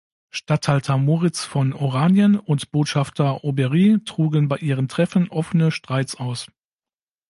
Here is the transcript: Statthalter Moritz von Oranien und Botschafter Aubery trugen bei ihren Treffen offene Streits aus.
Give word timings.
Statthalter 0.31 0.97
Moritz 0.97 1.45
von 1.45 1.73
Oranien 1.73 2.35
und 2.39 2.71
Botschafter 2.71 3.45
Aubery 3.45 3.99
trugen 4.03 4.47
bei 4.47 4.57
ihren 4.57 4.87
Treffen 4.87 5.29
offene 5.29 5.69
Streits 5.69 6.15
aus. 6.15 6.47